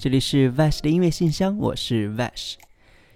[0.00, 2.54] 这里是 Vash 的音乐信箱，我是 Vash。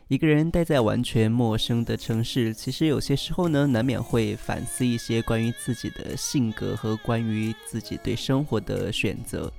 [0.08, 9.50] 一个人待在完全陌生的城市，其实有些时候呢，难免会反思一些关于自己的性格和关于自己对生活的选择。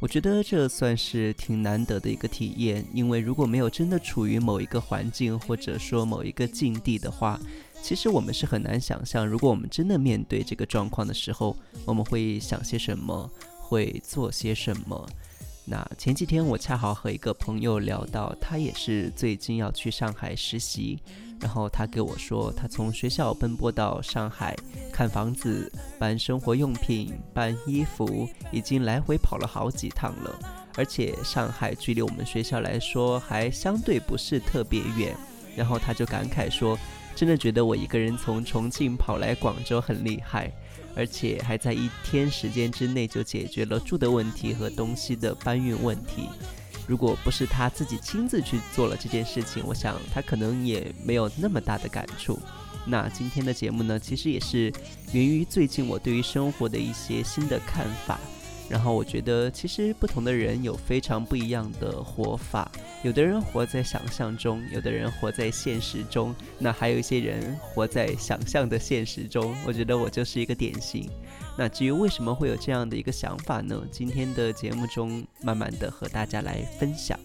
[0.00, 7.38] 我觉得这算是挺难得的一个体验，因为如果没有真的处于某一个环境或者说某一个境地的话，
[7.82, 15.06] 其实我们是很难想象，如果我们真的面对这个状况的时候，我们会想些什么，会做些什么。
[15.64, 20.98] 那前几天我恰好和一个朋友聊到，他也是最近要去上海实习，
[21.40, 24.56] 然后他给我说，他从学校奔波到上海
[24.92, 30.38] 看房子、搬生活用品、搬衣服，已经来回跑了好几趟了。
[30.76, 35.14] 而且上海距离我们学校来说还相对不是特别远，
[35.54, 36.76] 然后他就感慨说，
[37.14, 40.50] 真的觉得我一个人从重庆跑来广州很厉害。
[40.94, 46.28] 而且还在一天时间之内就解决了住的问题和东西的搬运问题。
[46.86, 52.38] 如果不是他自己亲自去做了这件事情，我想他可能也没有那么大的感触。
[52.84, 54.72] 那今天的节目呢，其实也是
[55.12, 58.18] 源于最近我对于生活的一些新的看法。
[58.70, 62.70] 然后我觉得，其实不同的人有非常不一样的活法。
[63.02, 69.52] 有的人活在想象中，有的人活在现实中，那还有一些人活在想象的现实中。
[69.66, 71.10] 我觉得我就是一个典型。
[71.58, 73.82] 那至于为什么会有这样的一个想法呢？
[73.90, 77.18] 今天的节目中，慢慢的和大家来分享。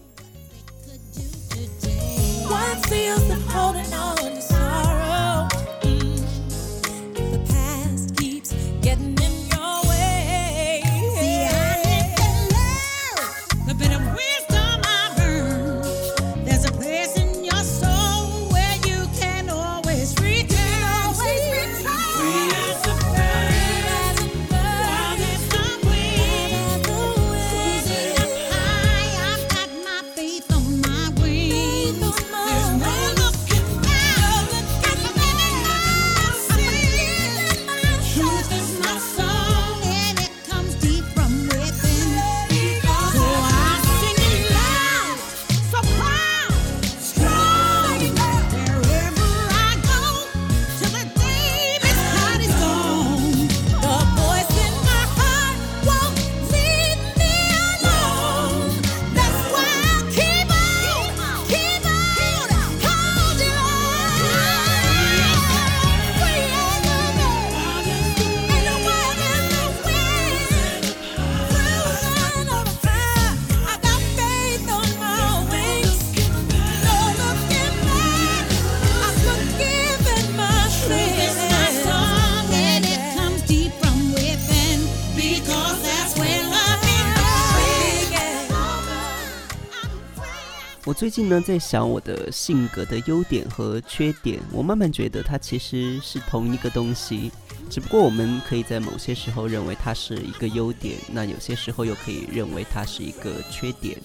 [91.06, 94.40] 最近呢，在想我的性格的优点和缺点。
[94.50, 97.30] 我慢慢觉得它其实是同一个东西，
[97.70, 103.96] 只不过我们可以在某些时候认为它是一个优点，那有些时候又可以认为它是一个缺点。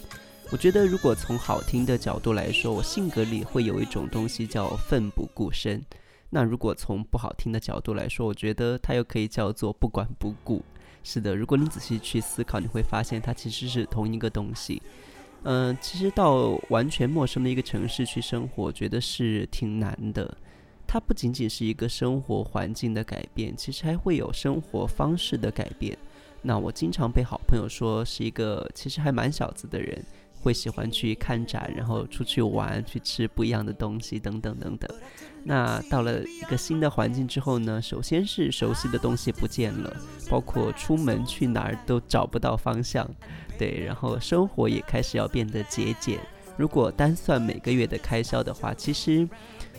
[0.52, 5.80] 我觉得，如果从好听的角度来说，我性格里会有一种东西叫奋不顾身；
[6.30, 10.64] 那如果从不好听的角度来说，我觉得它又可以叫做不管不顾。
[11.04, 14.80] 是的，如果你仔细去思考，你会发现它其实是同一个东西。
[15.44, 20.38] 嗯，其实到完全陌生的一个城市去生活，觉得是挺难的。
[20.86, 25.98] 它不仅仅是一个生活环境的改变，其实还会有生活方式的改变。
[26.42, 30.04] 那我经常被好朋友说是一个其实还蛮小资的人，
[30.42, 34.90] 会喜欢去看展，然后出去玩，去吃不一样的东西，等等等等。
[35.44, 39.96] 那到了一个新的环境之后呢，首先是熟悉的东西不见了，
[40.30, 43.10] 包括出门去哪儿都找不到方向。
[43.58, 46.20] 对，然后生活也开始要变得节俭。
[46.58, 49.28] 如果单算每个月的开销的话，其实，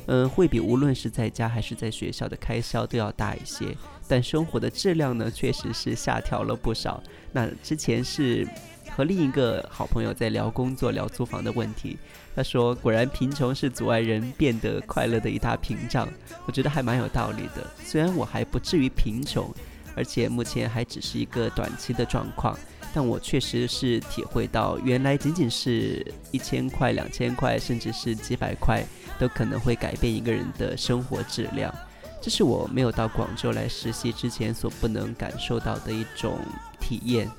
[0.07, 3.77] 嗯，会比无论是在家还是在学校的开销都要大一些。
[4.09, 7.01] 但生活的质量呢，确实是下调了不少。
[7.33, 8.47] 那之前是
[8.95, 11.97] 和另一个好朋友在聊工作、聊租房的问题，
[12.37, 16.07] 他说：“果然贫穷是阻碍人变得快乐的一大屏障。”
[16.47, 17.67] 我觉得还蛮有道理的。
[17.83, 19.51] 虽然我还不至于贫穷，
[19.97, 22.57] 而且目前还只是一个短期的状况。
[22.95, 28.85] 但我确实是体会到，原来仅仅是一千块、两千块，甚至是几百块，
[29.19, 31.75] 都可能会改变一个人的生活质量。
[32.21, 36.39] 这是我没有到广州来实习之前所不能感受到的一种
[36.79, 37.31] 体验，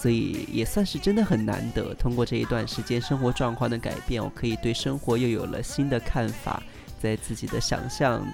[0.00, 1.92] 所以也算是真的很难得。
[1.94, 6.62] 通过这一段时间生活状况的改变，我可以对生活又有了新的看法，
[7.02, 8.24] 在自己的想象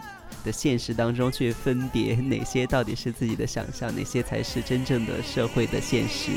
[0.44, 6.32] 的现实当中去分别哪些到底是自己的想象，哪些才是真正的社会的现实。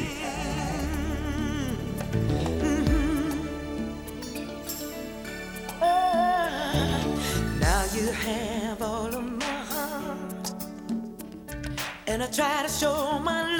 [12.09, 13.56] And I try to show my love.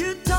[0.00, 0.29] You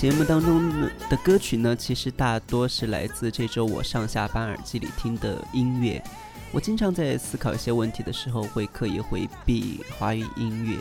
[0.00, 0.70] 节目当中
[1.10, 6.02] 的歌曲呢，其实大多是来自这周我上下班耳机里听的音乐。
[6.52, 10.78] 我经常在思考一些问题的时候，会刻意回避华语音乐。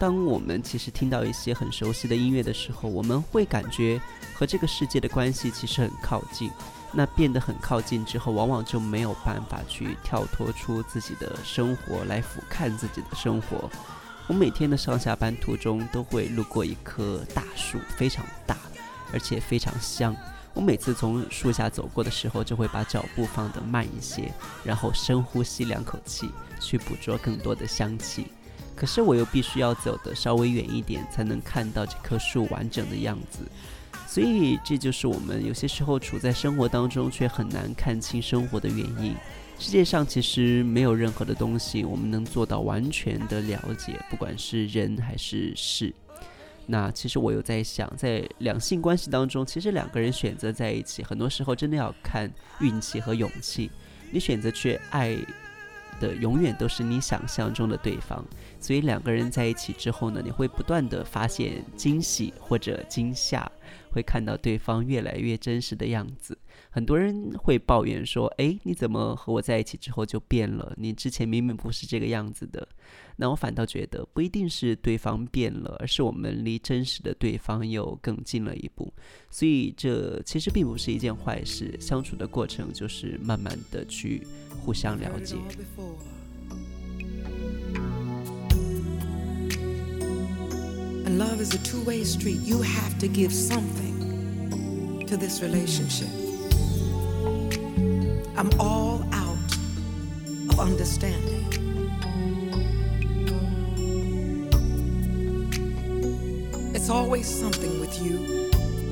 [0.00, 4.00] 当我们其实听到一些很熟悉的音乐的时候，我们会感觉
[4.34, 6.50] 和这个世界的关系其实很靠近。
[6.90, 13.70] 那变得很靠近之后，往往就没有办法去跳脱出自己的生活来俯瞰自己的生活。
[14.28, 18.56] 我每天的上下班途中都会路过一棵大树，非常大，
[19.12, 20.14] 而且非常香。
[20.52, 24.32] 我每次从树下走过的时候，就会把脚步放得慢一些，
[24.64, 26.30] 然后深呼吸两口气，
[26.60, 28.26] 去捕捉更多的香气。
[28.74, 33.46] 可是我又必须要走得稍微远一点，才能看到这棵树完整的样子。
[34.08, 39.14] 所以，这就是我们有些时候处在生活当中，却很难看清生活的原因。
[39.58, 45.92] 世界上其实没有任何的东西我们能做到完全的了解，不管是人还是事。
[46.66, 52.30] 那其实我有在想，在两性关系当中，其实两个人选择在一起，很多时候真的要看
[52.60, 53.70] 运气和勇气。
[54.10, 55.16] 你选择去爱
[56.00, 58.24] 的，永远都是你想象中的对方。
[58.60, 63.50] 所以两个人在一起之后呢，你会不断的发现惊喜或者惊吓，
[63.92, 66.36] 会看到对方越来越真实的样子。
[66.70, 70.74] 很多人会抱怨说：“哎，你怎么和我在一起之后就变了？
[70.76, 72.66] 你之前明明不是这个样子的。”
[73.16, 78.92] 那我反倒觉得不一定是对方变了，而是我们离真实的对方又更近了一步。
[79.30, 81.76] 所以这其实并不是一件坏事。
[81.80, 84.26] 相处的过程就是慢慢的去
[84.60, 85.36] 互相了解。
[98.36, 99.38] I'm all out
[100.50, 101.65] of understanding.
[106.86, 108.48] It's always something with you,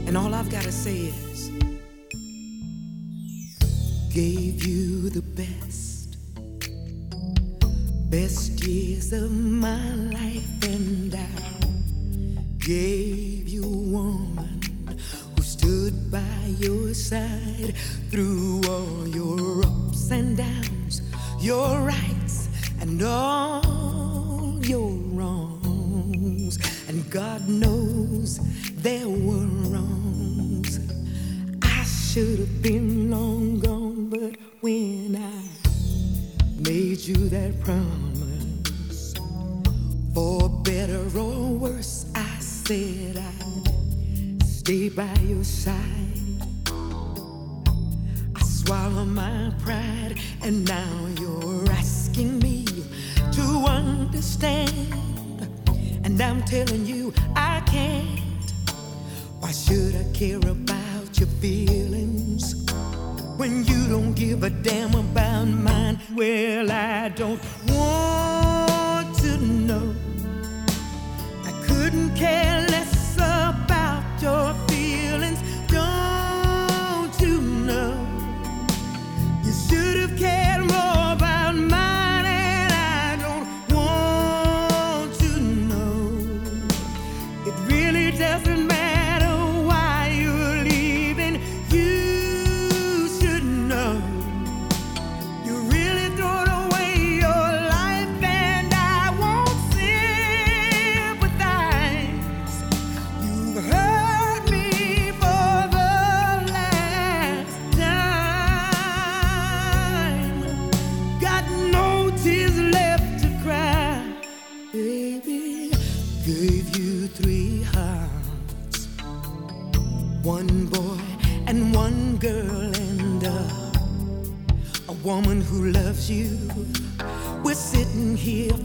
[0.08, 1.48] and all I've got to say is
[4.12, 6.16] gave you the best,
[8.10, 14.60] best years of my life, and I gave you a woman
[15.36, 17.76] who stood by your side
[18.10, 21.00] through all your ups and downs,
[21.40, 22.13] You're rights
[28.74, 30.80] there were wrongs.
[31.62, 39.14] I should have been long gone, but when I made you that promise,
[40.14, 45.93] for better or worse, I said I'd stay by your side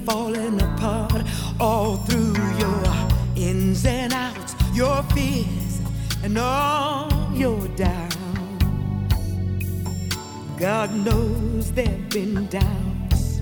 [0.09, 1.23] falling apart
[1.59, 2.83] all through your
[3.35, 5.81] ins and outs, your fears
[6.23, 8.17] and all your doubts.
[10.57, 13.41] God knows there've been doubts,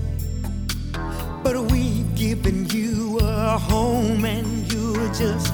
[1.41, 5.53] but we've given you a home and you're just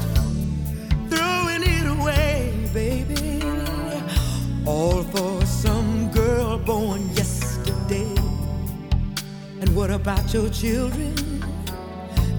[1.12, 3.39] throwing it away, baby.
[4.65, 7.12] All for some girl born
[9.84, 11.13] what about your children?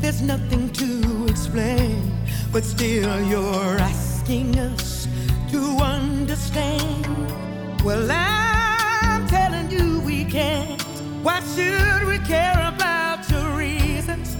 [0.01, 2.11] There's nothing to explain,
[2.51, 5.07] but still you're asking us
[5.51, 7.05] to understand.
[7.85, 10.81] Well, I'm telling you we can't.
[11.23, 14.37] Why should we care about your reasons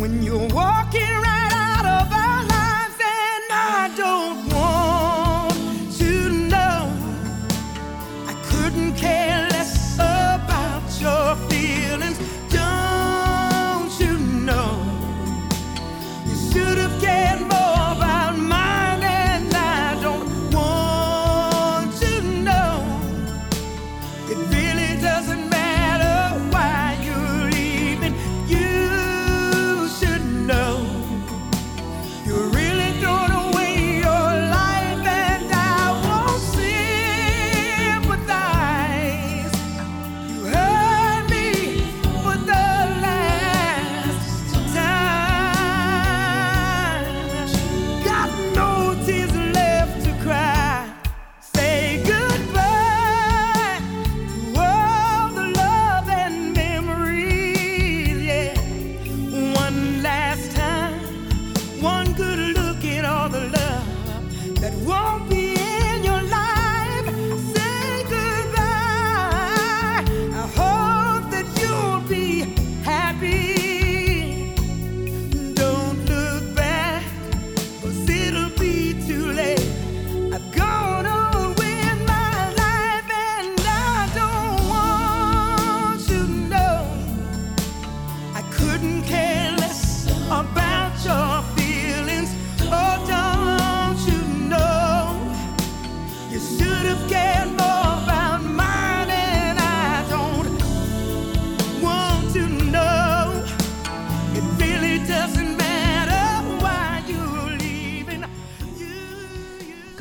[0.00, 1.23] when you're walking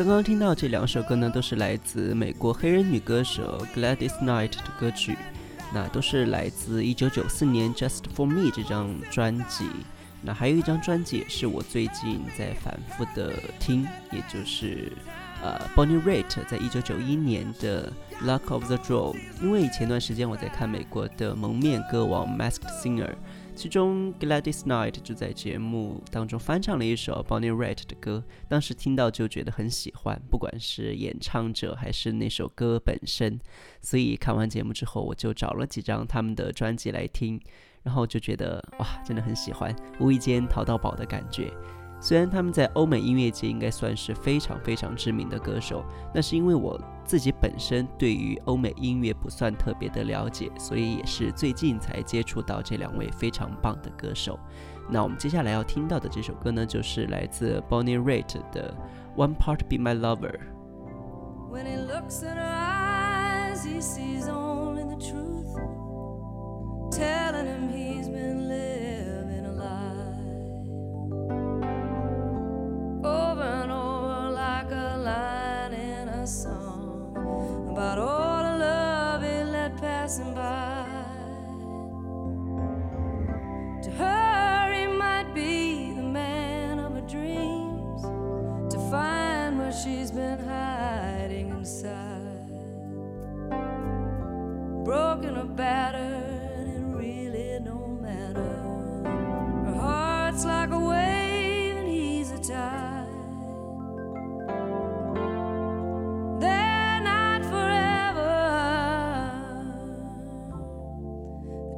[0.04, 5.18] 刚刚听到这两首歌呢，都是来自美国黑人女歌手 Gladys Knight 的歌曲，
[5.74, 9.70] 那都是来自1994年《Just for Me》这张专辑。
[10.22, 13.32] 那还有一张专辑也是我最近在反复的
[13.62, 14.92] 听，也就是
[15.42, 17.90] 呃 Bonnie Raitt 在一九九一年的
[18.26, 19.14] 《Luck of the Draw》。
[19.42, 23.08] 因为前段时间我在看美国的蒙面歌王《Masked Singer》，
[23.56, 33.40] 其中 Gladys Knight 就在节目当中翻唱了一首 Bonnie Raitt 的歌，当时听到就觉得很喜欢，不管是演唱者还是那首歌本身。
[33.82, 37.40] 所以看完节目之后，我就找了几张他们的专辑来听，
[37.84, 41.52] 然后就觉得哇，真的很喜欢，无意间淘到宝的感觉。
[42.04, 54.38] 虽然他们在欧美音乐界应该算是非常非常知名的歌手，那是因为我自己本身对于欧美音乐不算特别的了解，所以也是最近才接触到这两位非常棒的歌手。
[54.90, 58.76] 那我们接下来要听到的这首歌呢，就是来自 Bonnie Raitt 的
[59.18, 60.30] 《One Part Be My Lover》。
[61.54, 65.56] When he looks in her eyes, he sees only the truth,
[66.92, 68.33] telling him he's been
[80.04, 80.63] passing by.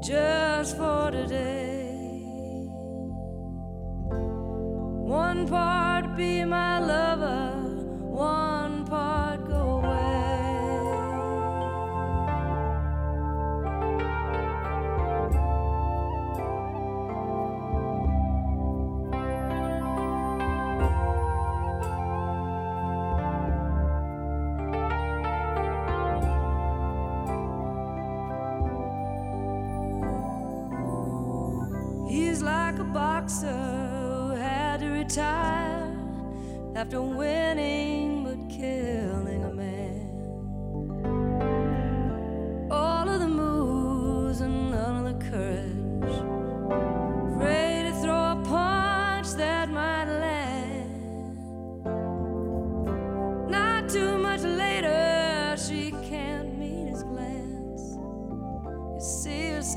[0.06, 1.65] Just for today.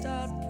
[0.01, 0.48] Start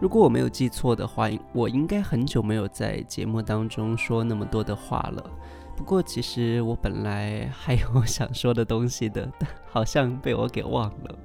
[0.00, 5.30] 如果我没有记错的话，我应该很久没有在节目当中说那么多的话了。
[5.76, 11.18] 不过，其实我本来还有想说的东西的，但 好像被我给忘了。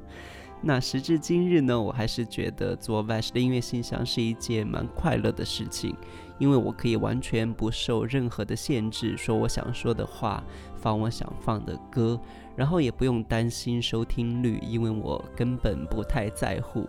[0.62, 5.96] 那时至今日呢，我还是觉得做 Vash 的音乐信箱是一件蛮快乐的事情，
[6.38, 10.44] 因为我可以完全不受任何的限制，说我想说的话，
[10.76, 12.20] 放我想放的歌，
[12.58, 16.86] 然后也不用担心收听率，因为我根本不太在乎。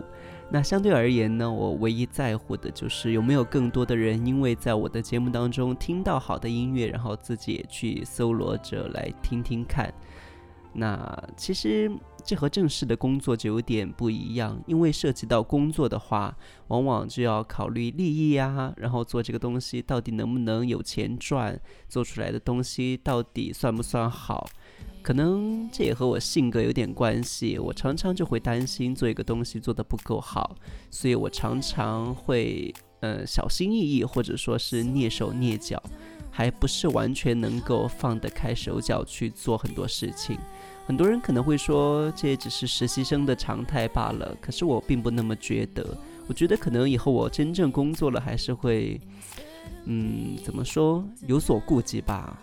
[0.49, 9.93] 那相对而言呢，我唯一在乎的就是有没有更多的人因为在我的节目当中听到好的音乐，然后自己也去搜罗着来听听看。
[10.73, 11.91] 那其实
[12.23, 24.47] 这和正式的工作就有点不一样，因为涉及到工作的话，往往就要考虑利益呀，然后做这个东西到底能不能有钱赚，做出来的东西到底算不算好。
[25.01, 30.55] 可能这也和我性格有点关系，我常常就会担心做一个东西做得不够好，
[30.91, 35.81] 所以我常常会呃小心翼翼，或者说是蹑手蹑脚，
[36.29, 40.37] 还不是完全能够放得开手脚去做很多事情。
[40.85, 45.85] 很多人可能会说这也只是实习生的常态罢了，可是我并不那么觉得。
[46.27, 48.99] 我觉得可能以后我真正工作了，还是会，
[49.85, 52.37] 嗯，怎么说，有所顾忌吧。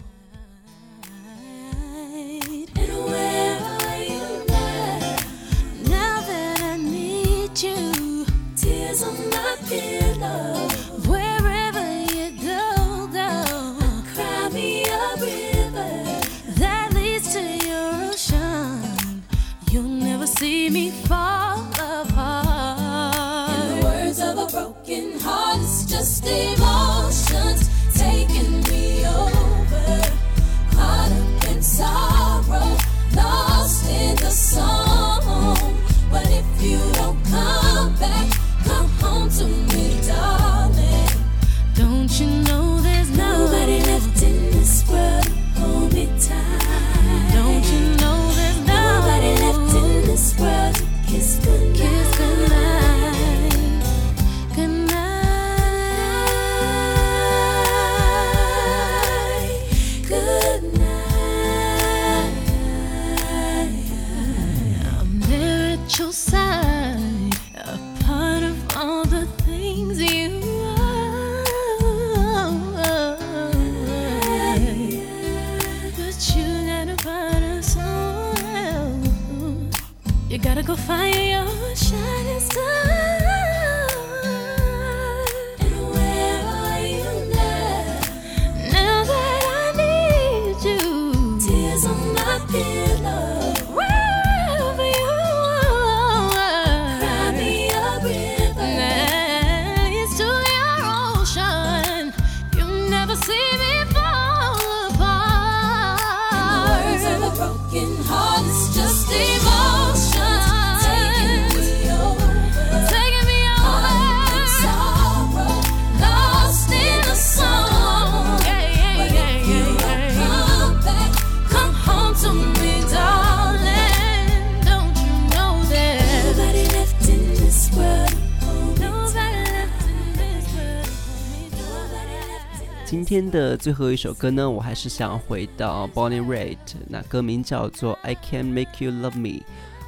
[133.14, 139.28] 天的最后一首歌呢，我还是想回到 Bonnie Raitt，那歌名叫做《I Can Make You Love Me》。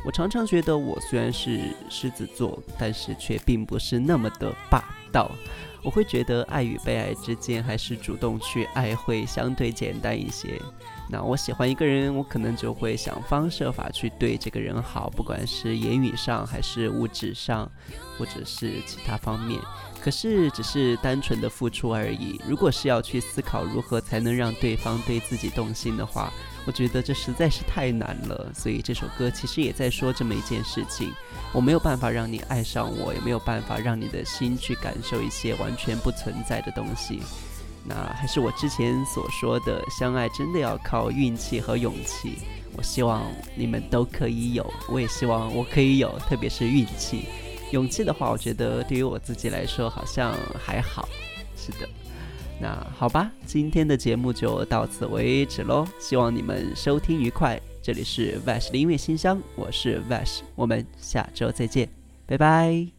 [0.04, 5.28] 我常常觉得我虽然是狮子座，但是却并不是那么的霸道。
[5.82, 10.62] 我会觉得爱与被爱之间，还是主动去爱会相对简单一些。
[11.10, 17.68] 那我喜欢一个人，我可能就会想方设法去对这个人好，不管是言语上，还是物质上，
[18.16, 19.60] 或者是其他方面。
[20.06, 22.40] 可是只是单纯的付出而已。
[22.46, 26.32] 如果是要去思考如何才能让对方对自己动心的话，
[26.64, 28.48] 我觉得这实在是太难了。
[28.54, 31.12] 所以这首歌其实也在说这么一件事情：
[31.52, 37.20] 我没有办法让你爱上我，也没有办法让你的心去感受一些完全不存在的东西。
[37.84, 42.38] 那还是我之前所说的，相爱真的要靠运气和勇气。
[42.76, 43.24] 我希望
[43.56, 47.24] 你们都可以有，我也希望我可以有，特别是运气。
[47.72, 51.08] 勇气的话，我觉得对于我自己来说好像还好。
[51.56, 51.88] 是的，
[52.60, 55.86] 那好吧，今天的节目就到此为止喽。
[55.98, 57.60] 希望你们收听愉快。
[57.82, 61.88] 这里是 Vash 的音乐信箱，我是 Vash，我们下周再见，
[62.26, 62.95] 拜拜。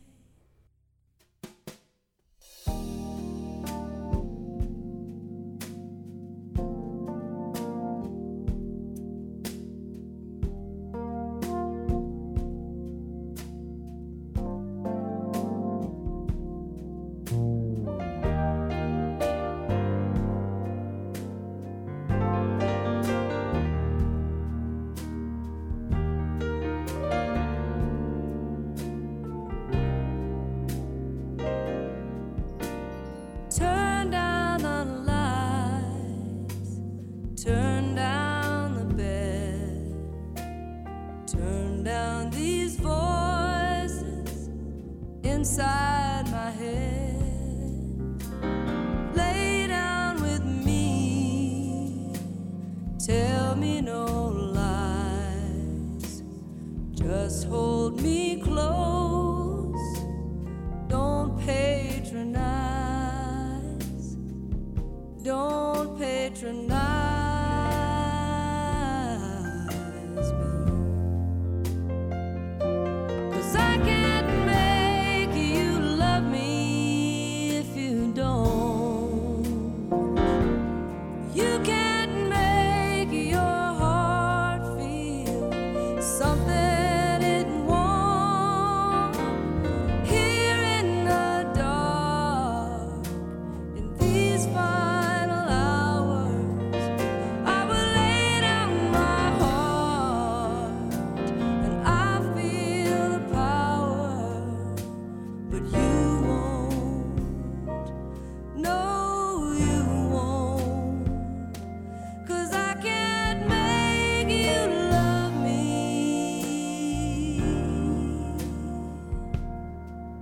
[66.30, 66.77] patron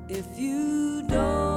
[0.10, 1.55] if you don't.